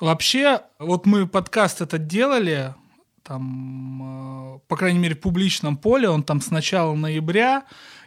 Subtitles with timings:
[0.00, 2.74] Вообще, вот мы подкаст этот делали,
[3.24, 7.64] там, э, по крайней мере, в публичном поле, он там с начала ноября,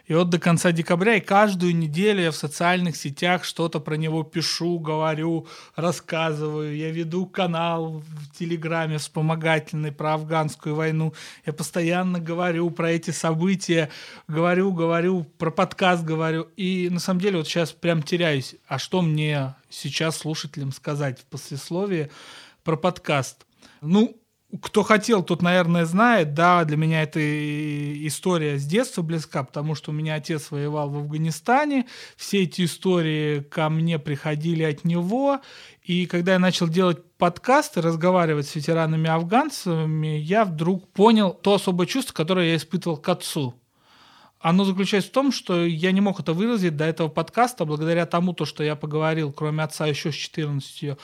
[0.08, 4.22] и вот до конца декабря, и каждую неделю я в социальных сетях что-то про него
[4.22, 5.46] пишу, говорю,
[5.76, 6.74] рассказываю.
[6.74, 11.12] Я веду канал в Телеграме вспомогательный про афганскую войну.
[11.44, 13.90] Я постоянно говорю про эти события,
[14.28, 16.48] говорю, говорю, про подкаст говорю.
[16.56, 18.56] И на самом деле вот сейчас прям теряюсь.
[18.66, 22.10] А что мне сейчас слушателям сказать в послесловии
[22.64, 23.44] про подкаст?
[23.82, 24.18] Ну,
[24.62, 26.32] кто хотел, тот, наверное, знает.
[26.32, 27.20] Да, для меня эта
[28.06, 31.86] история с детства близка, потому что у меня отец воевал в Афганистане.
[32.16, 35.40] Все эти истории ко мне приходили от него.
[35.82, 42.14] И когда я начал делать подкасты, разговаривать с ветеранами-афганцами, я вдруг понял то особое чувство,
[42.14, 43.54] которое я испытывал к отцу.
[44.40, 48.32] Оно заключается в том, что я не мог это выразить до этого подкаста, благодаря тому,
[48.32, 50.96] то, что я поговорил, кроме отца, еще с 14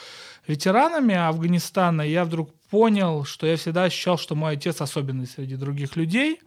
[0.47, 5.95] ветеранами Афганистана, я вдруг понял, что я всегда ощущал, что мой отец особенный среди других
[5.95, 6.41] людей,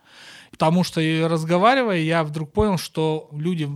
[0.52, 3.70] потому что разговаривая, я вдруг понял, что люди,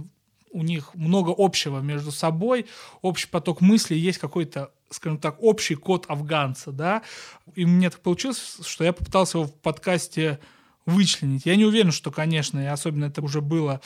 [0.51, 2.65] у них много общего между собой,
[3.01, 7.03] общий поток мыслей, есть какой-то скажем так, общий код афганца, да,
[7.55, 10.41] и мне так получилось, что я попытался его в подкасте
[10.85, 11.45] вычленить.
[11.45, 13.79] Я не уверен, что, конечно, и особенно это уже было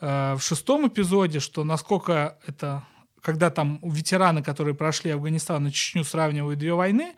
[0.00, 2.82] э, в шестом эпизоде, что насколько это,
[3.22, 7.14] когда там ветераны, которые прошли Афганистан и Чечню, сравнивают две войны,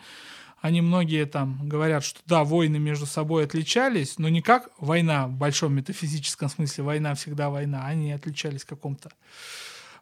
[0.61, 5.33] они многие там говорят, что да, войны между собой отличались, но не как война в
[5.33, 9.11] большом метафизическом смысле, война всегда война, они отличались в каком-то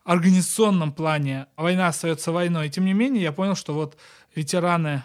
[0.05, 1.47] организационном плане.
[1.56, 2.67] Война остается войной.
[2.67, 3.98] И тем не менее, я понял, что вот
[4.34, 5.05] ветераны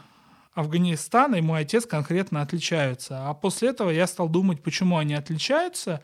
[0.55, 3.29] Афганистана и мой отец конкретно отличаются.
[3.29, 6.01] А после этого я стал думать, почему они отличаются.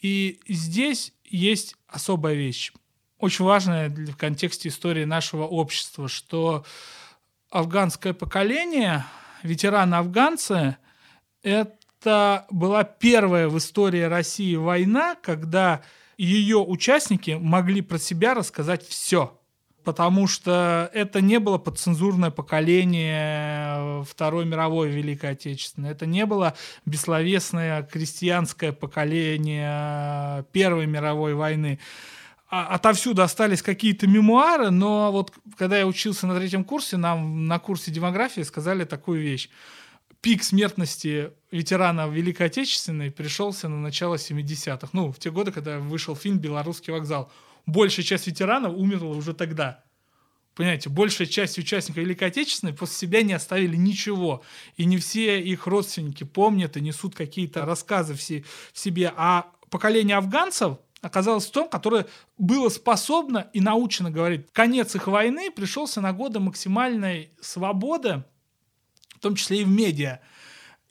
[0.00, 2.72] И здесь есть особая вещь,
[3.18, 6.64] очень важная в контексте истории нашего общества, что
[7.58, 9.04] афганское поколение,
[9.42, 10.76] ветераны-афганцы,
[11.42, 15.82] это была первая в истории России война, когда
[16.18, 19.40] ее участники могли про себя рассказать все.
[19.84, 25.92] Потому что это не было подцензурное поколение Второй мировой Великой Отечественной.
[25.92, 26.54] Это не было
[26.86, 31.78] бессловесное крестьянское поколение Первой мировой войны.
[32.56, 37.58] А, отовсюду остались какие-то мемуары, но вот когда я учился на третьем курсе, нам на
[37.58, 39.50] курсе демографии сказали такую вещь.
[40.22, 44.88] Пик смертности ветерана Великой Отечественной пришелся на начало 70-х.
[44.94, 47.30] Ну, в те годы, когда вышел фильм «Белорусский вокзал».
[47.66, 49.84] Большая часть ветеранов умерла уже тогда.
[50.54, 54.42] Понимаете, большая часть участников Великой Отечественной после себя не оставили ничего.
[54.78, 58.22] И не все их родственники помнят и несут какие-то рассказы в
[58.78, 59.12] себе.
[59.14, 62.06] А поколение афганцев, оказалось в том, которое
[62.36, 64.46] было способно и научено говорить.
[64.52, 68.24] Конец их войны пришелся на годы максимальной свободы,
[69.14, 70.20] в том числе и в медиа.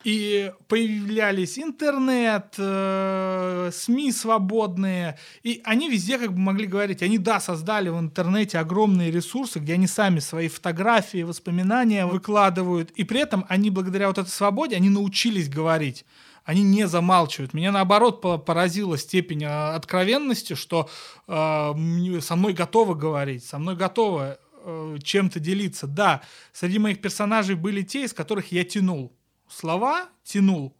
[0.04, 7.40] И появлялись интернет, э, СМИ свободные, и они везде как бы могли говорить, они, да,
[7.40, 13.46] создали в интернете огромные ресурсы, где они сами свои фотографии, воспоминания выкладывают, и при этом
[13.50, 16.06] они, благодаря вот этой свободе, они научились говорить
[16.46, 17.54] они не замалчивают.
[17.54, 20.90] Меня наоборот поразила степень а, откровенности, что
[21.28, 25.88] э, со мной готовы говорить, со мной готовы э, чем-то делиться.
[25.88, 26.22] Да,
[26.54, 29.12] среди моих персонажей были те, из которых я тянул.
[29.50, 30.76] Слова тянул,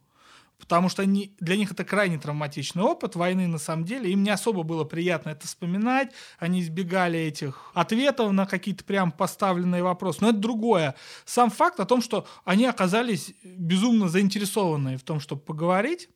[0.66, 4.10] потому что они, для них это крайне травматичный опыт войны на самом деле.
[4.10, 6.10] Им не особо было приятно это вспоминать,
[6.40, 10.18] они избегали этих ответов на какие-то прям поставленные вопросы.
[10.22, 10.96] Но это другое.
[11.24, 16.08] Сам факт о том, что они оказались безумно заинтересованы в том, чтобы поговорить,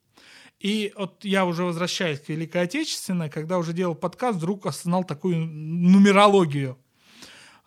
[0.58, 5.36] и вот я уже возвращаюсь к Великой Отечественной, когда уже делал подкаст, вдруг осознал такую
[5.46, 6.76] нумерологию.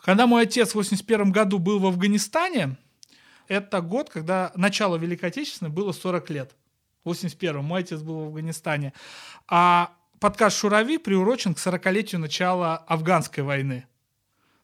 [0.03, 2.77] Когда мой отец в 81 году был в Афганистане,
[3.47, 6.55] это год, когда начало Великой Отечественной было 40 лет.
[7.05, 7.63] 81-м.
[7.63, 8.93] Мой отец был в Афганистане.
[9.47, 13.85] А подкаст «Шурави» приурочен к 40-летию начала афганской войны.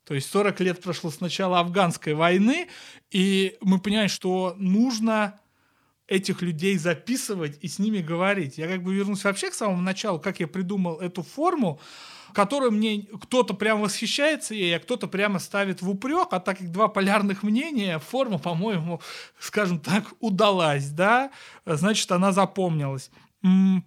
[0.05, 2.67] То есть 40 лет прошло с начала афганской войны,
[3.11, 5.39] и мы понимаем, что нужно
[6.09, 8.57] этих людей записывать и с ними говорить.
[8.57, 11.79] Я как бы вернусь вообще к самому началу, как я придумал эту форму
[12.33, 16.71] которой мне кто-то прям восхищается ей, а кто-то прямо ставит в упрек, а так как
[16.71, 19.01] два полярных мнения, форма, по-моему,
[19.39, 21.31] скажем так, удалась, да,
[21.65, 23.09] значит, она запомнилась.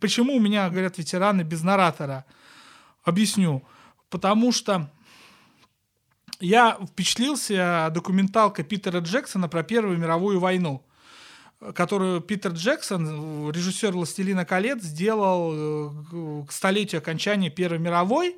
[0.00, 2.24] Почему у меня, говорят ветераны, без наратора?
[3.04, 3.62] Объясню.
[4.10, 4.90] Потому что
[6.40, 10.82] я впечатлился документалкой Питера Джексона про Первую мировую войну
[11.74, 18.36] которую Питер Джексон, режиссер «Властелина колец», сделал э, к столетию окончания Первой мировой.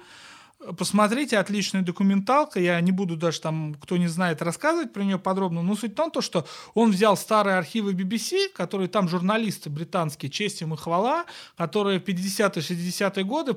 [0.79, 2.59] Посмотрите, отличная документалка.
[2.59, 5.63] Я не буду даже там, кто не знает, рассказывать про нее подробно.
[5.63, 10.63] Но суть в том, что он взял старые архивы BBC, которые там журналисты британские, честь
[10.63, 13.57] им и хвала, которые в 50-60-е годы,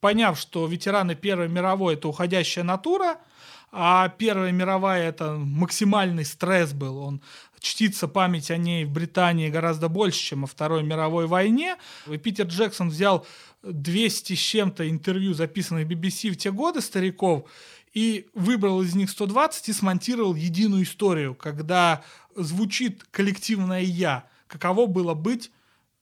[0.00, 3.18] поняв, что ветераны Первой мировой— это уходящая натура,
[3.72, 6.98] а Первая мировая— это максимальный стресс был.
[6.98, 7.20] Он
[7.60, 11.76] чтится память о ней в Британии гораздо больше, чем о Второй мировой войне.
[12.06, 13.26] И Питер Джексон взял
[13.62, 17.48] 200 с чем-то интервью, записанных BBC в те годы стариков,
[17.92, 22.04] и выбрал из них 120 и смонтировал единую историю, когда
[22.34, 25.50] звучит коллективное «я», каково было быть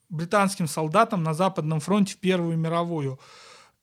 [0.08, 3.18] британским солдатом на Западном фронте в Первую мировую.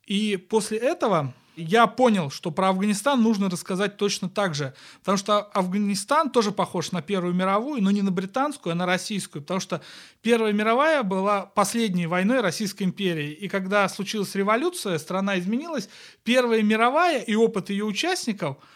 [0.06, 4.74] И после этого я понял, что про Афганистан нужно рассказать точно так же.
[5.00, 9.42] Потому что Афганистан тоже похож на Первую мировую, но не на британскую, а на российскую.
[9.42, 9.82] Потому что
[10.22, 13.32] Первая мировая была последней войной Российской империи.
[13.32, 15.90] И когда случилась революция, страна изменилась,
[16.24, 18.58] Первая мировая и опыт ее участников–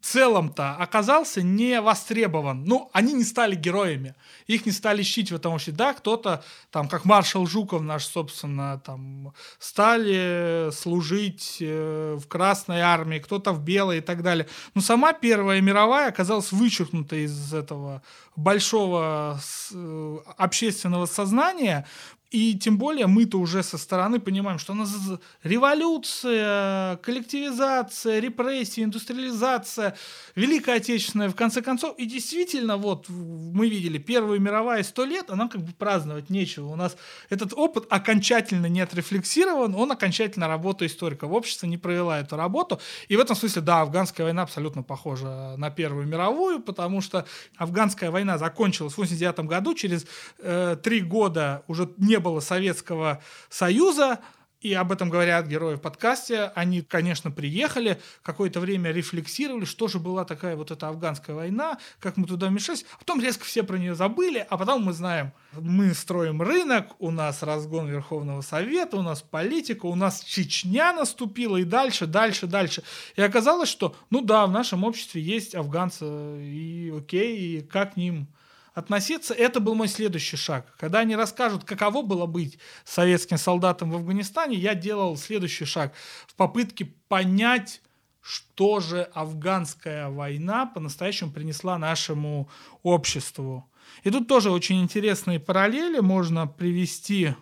[0.00, 2.64] целом-то оказался не востребован.
[2.64, 4.14] Ну, они не стали героями.
[4.46, 5.72] Их не стали щить в этом вообще.
[5.72, 13.18] Да, кто-то, там, как маршал Жуков наш, собственно, там, стали служить э, в Красной армии,
[13.18, 14.46] кто-то в Белой и так далее.
[14.74, 18.02] Но сама Первая мировая оказалась вычеркнута из этого
[18.36, 19.38] большого
[19.72, 21.86] э, общественного сознания,
[22.30, 24.94] и тем более мы-то уже со стороны понимаем, что у нас
[25.42, 29.96] революция, коллективизация, репрессия, индустриализация,
[30.36, 31.98] Великая Отечественная, в конце концов.
[31.98, 36.68] И действительно, вот мы видели Первую мировая сто лет, а нам как бы праздновать нечего.
[36.68, 36.96] У нас
[37.30, 41.26] этот опыт окончательно не отрефлексирован, он окончательно работа историка.
[41.26, 42.80] В обществе не провела эту работу.
[43.08, 47.26] И в этом смысле, да, афганская война абсолютно похожа на Первую мировую, потому что
[47.56, 50.06] афганская война закончилась в 89 году, через
[50.38, 54.20] э, три года уже не было Советского Союза,
[54.60, 56.52] и об этом говорят герои в подкасте.
[56.54, 62.18] Они, конечно, приехали, какое-то время рефлексировали, что же была такая вот эта афганская война, как
[62.18, 62.84] мы туда вмешались.
[62.92, 67.10] А потом резко все про нее забыли, а потом мы знаем, мы строим рынок, у
[67.10, 72.82] нас разгон Верховного Совета, у нас политика, у нас Чечня наступила, и дальше, дальше, дальше.
[73.16, 77.96] И оказалось, что, ну да, в нашем обществе есть афганцы, и окей, и как к
[77.96, 78.28] ним
[78.74, 79.34] относиться.
[79.34, 80.74] Это был мой следующий шаг.
[80.78, 85.92] Когда они расскажут, каково было быть советским солдатом в Афганистане, я делал следующий шаг
[86.26, 87.82] в попытке понять,
[88.20, 92.48] что же афганская война по-настоящему принесла нашему
[92.82, 93.70] обществу.
[94.04, 97.34] И тут тоже очень интересные параллели можно привести.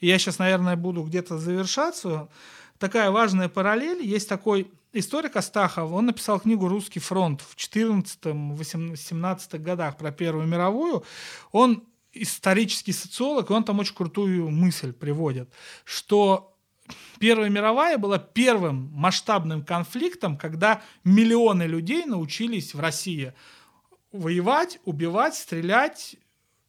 [0.00, 2.28] И я сейчас, наверное, буду где-то завершаться.
[2.78, 4.04] Такая важная параллель.
[4.04, 11.04] Есть такой историк Астахов, он написал книгу «Русский фронт» в 14-17 годах про Первую мировую.
[11.52, 15.50] Он исторический социолог, и он там очень крутую мысль приводит,
[15.84, 16.52] что
[17.18, 23.32] Первая мировая была первым масштабным конфликтом, когда миллионы людей научились в России
[24.12, 26.16] воевать, убивать, стрелять,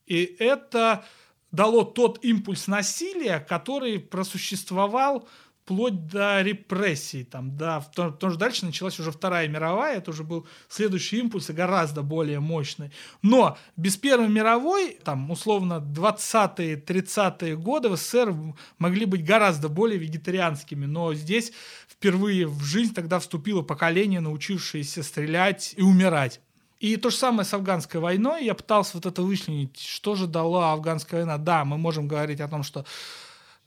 [0.05, 1.05] и это
[1.51, 5.27] дало тот импульс насилия, который просуществовал
[5.67, 10.47] вплоть до репрессий, там, да, потому что дальше началась уже Вторая мировая, это уже был
[10.69, 12.89] следующий импульс и гораздо более мощный.
[13.21, 18.33] Но без Первой мировой, там, условно, 20-е, 30-е годы в СССР
[18.77, 21.51] могли быть гораздо более вегетарианскими, но здесь
[21.89, 26.39] впервые в жизнь тогда вступило поколение, научившееся стрелять и умирать.
[26.79, 28.45] И то же самое с афганской войной.
[28.45, 31.37] Я пытался вот это вычленить, что же дала афганская война.
[31.37, 32.85] Да, мы можем говорить о том, что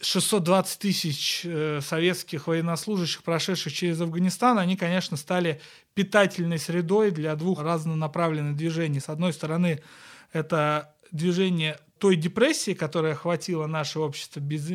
[0.00, 5.60] 620 тысяч э, советских военнослужащих, прошедших через Афганистан, они, конечно, стали
[5.94, 9.00] питательной средой для двух разнонаправленных движений.
[9.00, 9.82] С одной стороны,
[10.32, 14.70] это движение той депрессии, которая охватила наше общество, без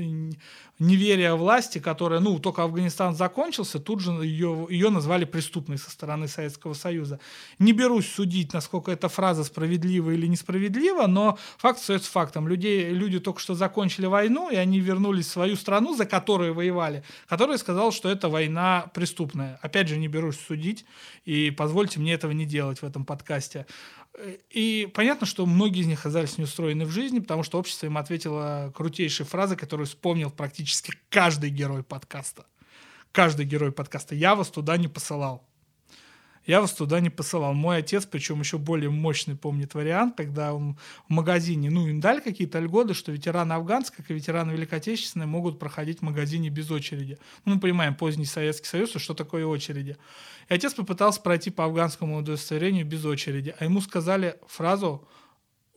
[0.78, 6.28] неверия власти, которая, ну, только Афганистан закончился, тут же ее, ее назвали преступной со стороны
[6.28, 7.20] Советского Союза.
[7.58, 12.48] Не берусь судить, насколько эта фраза справедлива или несправедлива, но факт остается фактом.
[12.48, 17.04] Людей, люди только что закончили войну, и они вернулись в свою страну, за которую воевали,
[17.28, 19.58] которая сказала, что эта война преступная.
[19.64, 20.86] Опять же, не берусь судить,
[21.26, 23.66] и позвольте мне этого не делать в этом подкасте.
[24.50, 28.72] И понятно, что многие из них оказались неустроены в жизни, потому что общество им ответило
[28.76, 32.46] крутейшей фразой, которую вспомнил практически каждый герой подкаста.
[33.12, 34.16] Каждый герой подкаста.
[34.16, 35.48] Я вас туда не посылал
[36.46, 37.54] я вас туда не посылал.
[37.54, 42.20] Мой отец, причем еще более мощный, помнит вариант, когда он в магазине, ну, им дали
[42.20, 46.70] какие-то льготы, что ветераны афганцы, как и ветераны Великой Отечественной, могут проходить в магазине без
[46.70, 47.18] очереди.
[47.46, 49.98] Ну, мы понимаем, поздний Советский Союз, что такое очереди.
[50.50, 55.08] И отец попытался пройти по афганскому удостоверению без очереди, а ему сказали фразу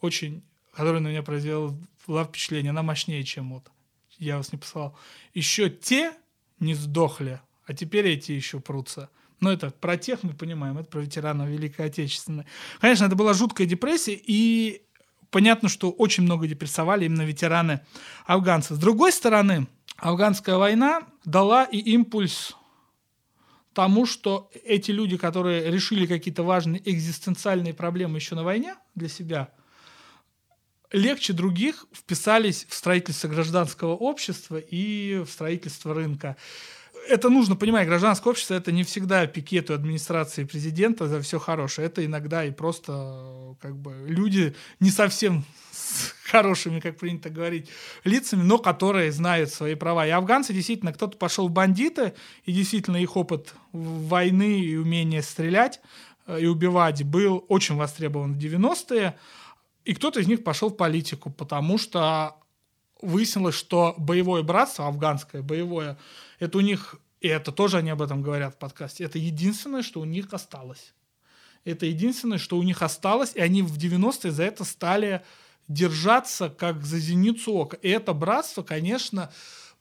[0.00, 1.75] очень, которая на меня произвела
[2.25, 3.70] впечатление, она мощнее, чем вот
[4.18, 4.96] я вас не посылал.
[5.32, 6.12] Еще те
[6.60, 9.10] не сдохли, а теперь эти еще прутся.
[9.40, 12.45] Но это про тех мы понимаем, это про ветеранов Великой Отечественной.
[12.80, 14.83] Конечно, это была жуткая депрессия, и
[15.30, 17.80] понятно, что очень много депрессовали именно ветераны
[18.26, 18.76] афганцев.
[18.76, 22.57] С другой стороны, афганская война дала и импульс
[23.75, 29.50] тому, что эти люди, которые решили какие-то важные экзистенциальные проблемы еще на войне для себя,
[30.90, 36.37] легче других вписались в строительство гражданского общества и в строительство рынка
[37.08, 41.86] это нужно понимать, гражданское общество это не всегда пикету администрации президента за все хорошее.
[41.86, 47.68] Это иногда и просто как бы люди не совсем с хорошими, как принято говорить,
[48.04, 50.06] лицами, но которые знают свои права.
[50.06, 52.12] И афганцы действительно, кто-то пошел в бандиты,
[52.44, 55.80] и действительно их опыт войны и умение стрелять
[56.26, 59.16] э, и убивать был очень востребован в 90-е,
[59.84, 62.36] и кто-то из них пошел в политику, потому что
[63.00, 65.98] выяснилось, что боевое братство, афганское боевое,
[66.38, 70.00] это у них, и это тоже они об этом говорят в подкасте, это единственное, что
[70.00, 70.94] у них осталось.
[71.64, 75.22] Это единственное, что у них осталось, и они в 90-е за это стали
[75.66, 77.76] держаться как за зеницу ока.
[77.82, 79.30] И это братство, конечно,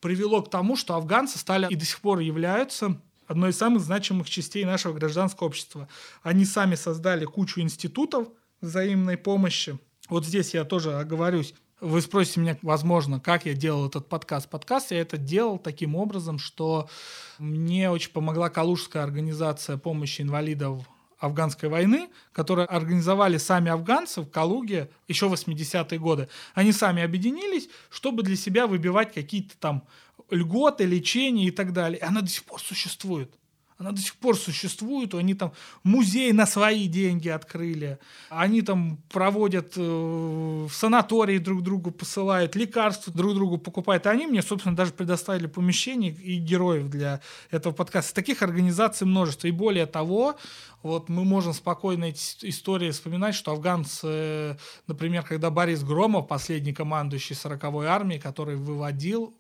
[0.02, 4.30] привело к тому, что афганцы стали и до сих пор являются одной из самых значимых
[4.30, 5.88] частей нашего гражданского общества.
[6.24, 8.30] Они сами создали кучу институтов
[8.62, 9.78] взаимной помощи.
[10.10, 11.54] Вот здесь я тоже оговорюсь.
[11.80, 14.50] Вы спросите меня, возможно, как я делал этот подкаст.
[14.50, 16.90] Подкаст я это делал таким образом, что
[17.38, 24.90] мне очень помогла Калужская организация помощи инвалидов афганской войны, которые организовали сами афганцы в Калуге
[25.08, 26.30] еще в 80-е годы.
[26.56, 29.88] Они сами объединились, чтобы для себя выбивать какие-то там
[30.32, 32.00] льготы, лечения и так далее.
[32.00, 33.32] И она до сих пор существует.
[33.78, 35.54] Она до сих пор существует, они там
[35.84, 43.14] музей на свои деньги открыли, они там проводят э, в санатории друг другу посылают, лекарства
[43.14, 44.08] друг другу покупают.
[44.08, 48.16] И они мне, собственно, даже предоставили помещение и героев для этого подкаста.
[48.16, 49.48] Таких организаций множество.
[49.48, 50.38] И более того,
[50.82, 54.58] вот мы можем спокойно эти истории вспоминать, что афганцы,
[54.88, 59.38] например, когда Борис Громов, последний командующий 40-й армии, который выводил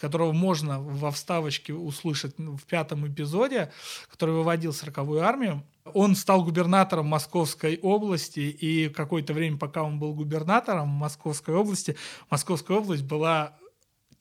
[0.00, 3.72] которого можно во вставочке услышать в пятом эпизоде,
[4.10, 5.62] который выводил 40-ю армию.
[5.94, 11.96] Он стал губернатором Московской области, и какое-то время, пока он был губернатором Московской области,
[12.30, 13.56] Московская область была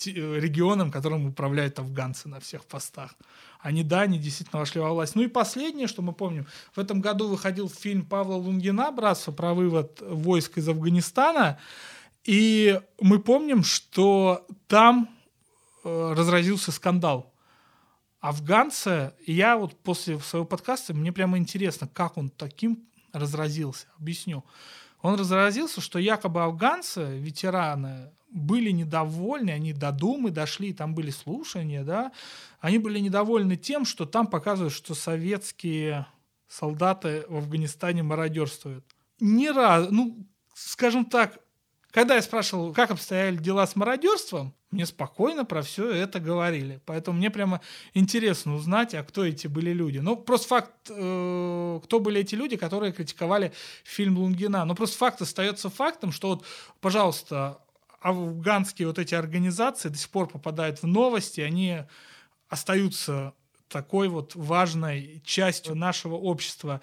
[0.04, 3.16] регионом, которым управляют афганцы на всех постах.
[3.62, 5.16] Они, да, они действительно вошли во власть.
[5.16, 9.32] Ну и последнее, что мы помним, в этом году выходил фильм Павла Лунгина «Братство.
[9.32, 11.60] Про вывод войск из Афганистана»,
[12.26, 15.15] и мы помним, что там Э,
[15.86, 17.34] разразился скандал.
[18.20, 23.88] Афганцы, я вот после своего подкаста, мне прямо интересно, как он таким разразился.
[24.00, 24.44] Объясню.
[25.02, 31.84] Он разразился, что якобы афганцы, ветераны, были недовольны, они до Думы дошли, там были слушания,
[31.84, 32.12] да,
[32.60, 36.08] они были недовольны тем, что там показывают, что советские
[36.48, 38.86] солдаты в Афганистане мародерствуют.
[39.20, 41.40] Ни разу, ну, скажем так,
[41.96, 46.82] когда я спрашивал, как обстояли дела с мародерством, мне спокойно про все это говорили.
[46.86, 47.62] Поэтому мне прямо
[47.94, 50.00] интересно узнать, а кто эти были люди.
[50.00, 53.54] Ну, просто факт, э, кто были эти люди, которые критиковали
[53.86, 54.66] фильм Лунгина.
[54.66, 56.46] Ну, просто факт остается фактом, что вот,
[56.82, 57.60] пожалуйста,
[58.02, 61.84] афганские вот эти организации до сих пор попадают в новости, они
[62.50, 63.34] остаются
[63.76, 66.80] такой вот важной частью нашего общества.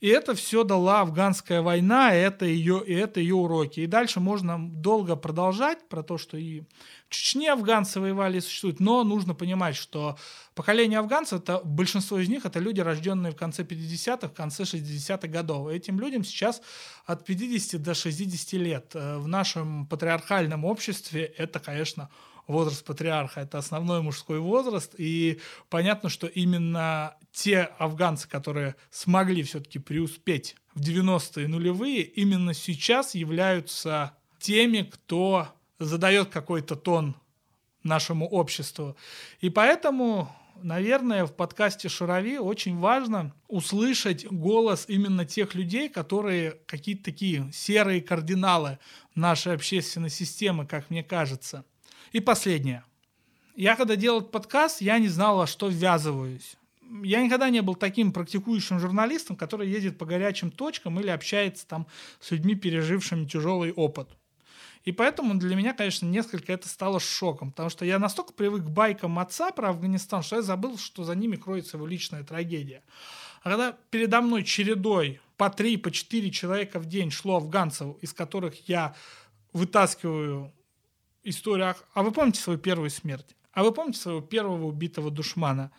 [0.00, 3.80] И это все дала афганская война, и это ее, и это ее уроки.
[3.80, 6.60] И дальше можно долго продолжать про то, что и
[7.08, 10.16] в Чечне афганцы воевали и существуют, но нужно понимать, что
[10.54, 15.26] поколение афганцев, это, большинство из них это люди, рожденные в конце 50-х, в конце 60-х
[15.26, 15.68] годов.
[15.68, 16.62] И этим людям сейчас
[17.06, 18.92] от 50 до 60 лет.
[18.94, 22.08] Э, в нашем патриархальном обществе это, конечно,
[22.46, 29.78] возраст патриарха, это основной мужской возраст, и понятно, что именно те афганцы, которые смогли все-таки
[29.78, 35.48] преуспеть в 90-е нулевые, именно сейчас являются теми, кто
[35.78, 37.16] задает какой-то тон
[37.82, 38.96] нашему обществу.
[39.40, 47.04] И поэтому, наверное, в подкасте Шарови очень важно услышать голос именно тех людей, которые какие-то
[47.04, 48.78] такие серые кардиналы
[49.14, 51.64] нашей общественной системы, как мне кажется.
[52.12, 52.84] И последнее.
[53.54, 56.56] Я когда делал подкаст, я не знал, во что ввязываюсь.
[57.02, 61.86] Я никогда не был таким практикующим журналистом, который ездит по горячим точкам или общается там
[62.20, 64.08] с людьми, пережившими тяжелый опыт.
[64.84, 68.68] И поэтому для меня, конечно, несколько это стало шоком, потому что я настолько привык к
[68.68, 72.82] байкам отца про Афганистан, что я забыл, что за ними кроется его личная трагедия.
[73.42, 78.12] А когда передо мной чередой по три, по четыре человека в день шло афганцев, из
[78.12, 78.94] которых я
[79.52, 80.52] вытаскиваю
[81.28, 83.36] историю, а вы помните свою первую смерть?
[83.52, 85.70] А вы помните своего первого убитого душмана?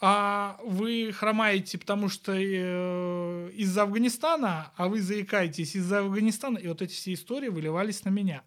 [0.00, 6.82] а вы хромаете, потому что э, из-за Афганистана, а вы заикаетесь из-за Афганистана, и вот
[6.82, 8.42] эти все истории выливались на меня.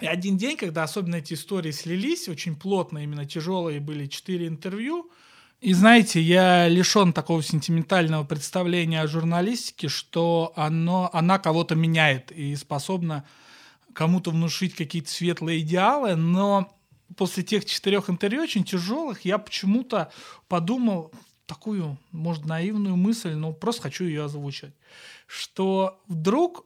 [0.00, 5.10] И один день, когда особенно эти истории слились, очень плотно, именно тяжелые были четыре интервью,
[5.60, 12.54] и знаете, я лишен такого сентиментального представления о журналистике, что оно, она кого-то меняет и
[12.54, 13.26] способна
[13.98, 16.72] кому-то внушить какие-то светлые идеалы, но
[17.16, 20.12] после тех четырех интервью очень тяжелых я почему-то
[20.46, 21.12] подумал
[21.46, 24.72] такую, может, наивную мысль, но просто хочу ее озвучить,
[25.26, 26.64] что вдруг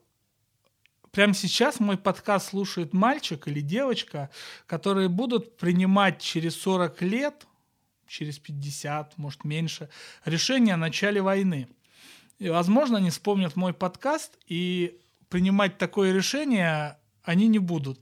[1.11, 4.29] прямо сейчас мой подкаст слушает мальчик или девочка,
[4.67, 7.47] которые будут принимать через 40 лет,
[8.07, 9.89] через 50, может, меньше,
[10.27, 11.67] решение о начале войны.
[12.39, 18.01] И, возможно, они вспомнят мой подкаст, и принимать такое решение они не будут.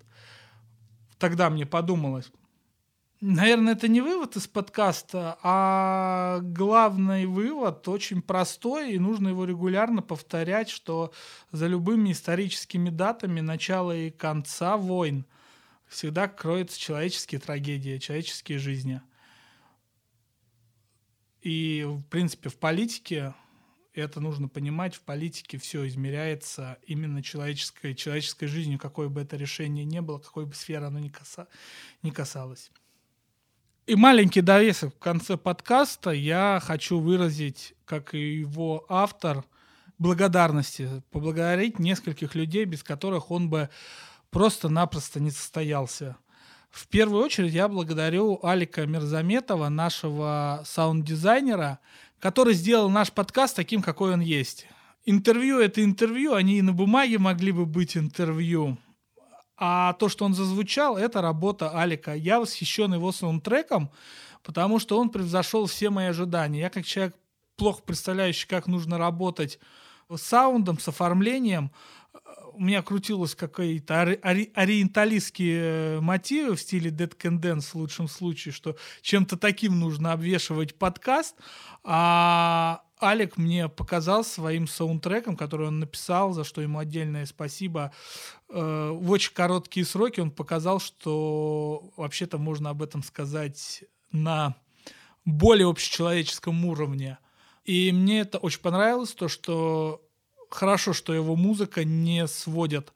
[1.19, 2.31] Тогда мне подумалось.
[3.21, 10.01] Наверное, это не вывод из подкаста, а главный вывод очень простой, и нужно его регулярно
[10.01, 11.13] повторять, что
[11.53, 15.27] за любыми историческими датами начала и конца войн
[15.87, 19.03] всегда кроются человеческие трагедии, человеческие жизни.
[21.43, 23.35] И, в принципе, в политике
[23.95, 29.85] это нужно понимать, в политике все измеряется именно человеческой, человеческой жизнью, какое бы это решение
[29.85, 31.49] ни было, какой бы сферы оно ни, каса,
[32.03, 32.71] ни касалось.
[33.87, 39.45] И маленький довесок в конце подкаста я хочу выразить, как и его автор,
[39.99, 43.69] благодарности, поблагодарить нескольких людей, без которых он бы
[44.31, 46.17] просто-напросто не состоялся.
[46.71, 51.81] В первую очередь я благодарю Алика Мирзаметова, нашего саунд-дизайнера,
[52.21, 54.67] который сделал наш подкаст таким, какой он есть.
[55.07, 58.79] Интервью— это интервью, они и на бумаге могли бы быть интервью.
[59.57, 62.15] А то, что он зазвучал, это работа Алика.
[62.15, 63.91] Я восхищен его саундтреком,
[64.43, 66.61] потому что он превзошел все мои ожидания.
[66.61, 67.15] Я как человек,
[67.57, 69.59] плохо представляющий, как нужно работать
[70.09, 71.71] с саундом, с оформлением,
[72.53, 78.09] у меня крутилось какие-то ори- ориенталистские э, мотивы в стиле Dead Can Dance в лучшем
[78.09, 81.37] случае, что чем-то таким нужно обвешивать подкаст,
[81.85, 87.93] а Алик мне показал своим саундтреком, который он написал, за что ему отдельное спасибо.
[88.49, 94.55] Э, в очень короткие сроки он показал, что вообще-то можно об этом сказать на
[95.25, 97.19] более общечеловеческом уровне.
[97.65, 100.03] И мне это очень понравилось, то, что
[100.51, 102.93] хорошо, что его музыка не сводит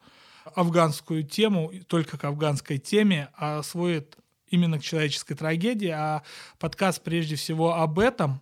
[0.54, 6.22] афганскую тему только к афганской теме, а сводит именно к человеческой трагедии, а
[6.58, 8.40] подкаст прежде всего об этом,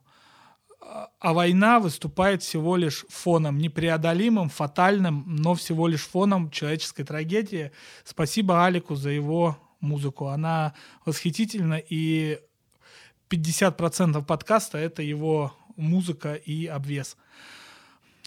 [1.21, 7.71] а война выступает всего лишь фоном, непреодолимым, фатальным, но всего лишь фоном человеческой трагедии.
[8.05, 10.27] Спасибо Алику за его музыку.
[10.27, 12.41] Она восхитительна, и
[13.31, 17.17] 50% подкаста— это его музыка и обвес.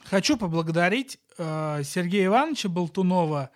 [0.09, 3.49] Хочу поблагодарить э, Сергея Ивановича Болтунова,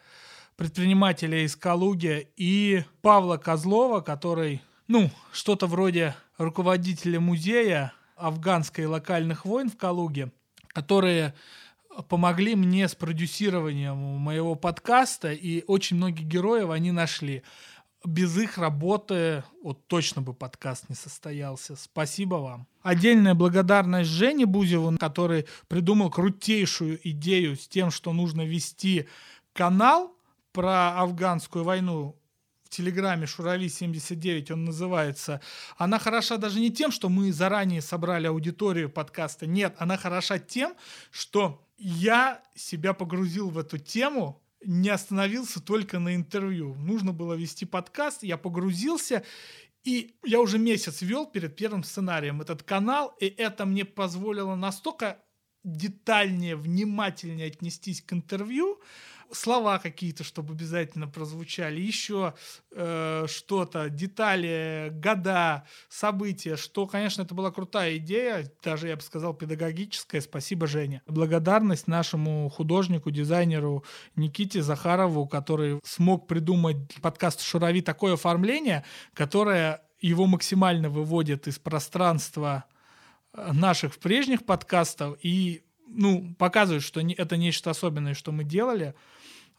[0.56, 9.70] предпринимателя из Калуги, и Павла Козлова, который, ну, что-то вроде руководителя музея афганской локальных войн
[9.70, 10.32] в Калуге,
[10.70, 11.36] которые
[12.08, 17.44] помогли мне с продюсированием моего подкаста, и очень многие героев они нашли
[18.06, 21.76] без их работы вот точно бы подкаст не состоялся.
[21.76, 22.68] Спасибо вам.
[22.82, 29.08] Отдельная благодарность Жене Бузеву, который придумал крутейшую идею с тем, что нужно вести
[29.54, 30.16] канал
[30.54, 32.16] про афганскую войну
[32.64, 35.42] в Телеграме Шурави79 он называется.
[35.78, 39.48] Она хороша даже не тем, что мы заранее собрали аудиторию подкаста.
[39.48, 40.76] Нет, она хороша тем,
[41.10, 46.76] что я себя погрузил в эту тему, не остановился только на интервью.
[46.76, 49.24] Нужно было вести подкаст, я погрузился,
[49.84, 55.24] и я уже месяц вел перед первым сценарием этот канал, и это мне позволило настолько
[55.64, 58.82] детальнее, внимательнее отнестись к интервью,
[59.32, 62.34] слова какие-то, чтобы обязательно прозвучали, еще
[62.72, 69.34] э, что-то, детали, года, события, что, конечно, это была крутая идея, даже, я бы сказал,
[69.34, 70.22] педагогическая.
[70.22, 71.02] Спасибо, Женя.
[71.08, 73.84] Благодарность нашему художнику, дизайнеру
[74.16, 82.66] Никите Захарову, который смог придумать подкаст «Шурави» такое оформление, которое его максимально выводит из пространства
[83.34, 88.94] наших прежних подкастов и ну, показывает, что это нечто особенное, что мы делали.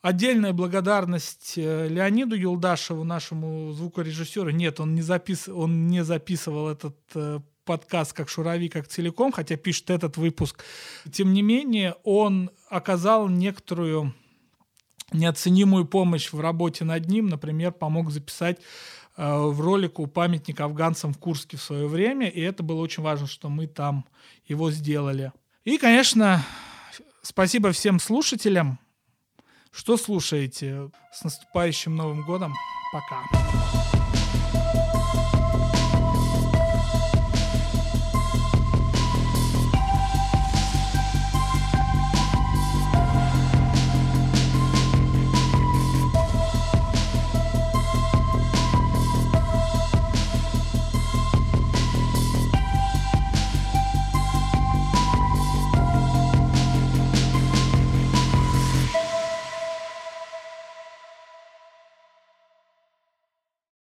[0.03, 4.49] Отдельная благодарность э, Леониду Юлдашеву, нашему звукорежиссеру.
[4.49, 5.47] Нет, он не, запис...
[5.47, 10.65] он не записывал этот э, подкаст как Шурави, как целиком, хотя пишет этот выпуск.
[11.13, 14.15] Тем не менее, он оказал некоторую
[15.13, 17.27] неоценимую помощь в работе над ним.
[17.27, 18.59] Например, помог записать
[19.19, 23.27] э, в ролику «Памятник афганцам в Курске» в свое время, и это было очень важно,
[23.27, 24.07] что мы там
[24.47, 25.33] его сделали.
[25.65, 26.43] И, конечно,
[27.21, 28.79] спасибо всем слушателям,
[29.73, 30.91] что слушаете.
[31.13, 32.53] С наступающим Новым годом.
[32.93, 33.90] Пока.